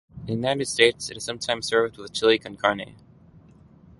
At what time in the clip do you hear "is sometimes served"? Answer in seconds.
1.17-1.97